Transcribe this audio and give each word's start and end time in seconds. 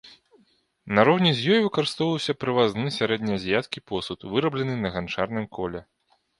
Нароўні 0.99 1.31
з 1.39 1.51
ёй 1.57 1.61
выкарыстоўваўся 1.65 2.35
прывазны 2.45 2.87
сярэднеазіяцкі 2.97 3.85
посуд, 3.93 4.19
выраблены 4.35 4.81
на 4.83 4.89
ганчарным 4.99 5.45
коле. 5.59 5.87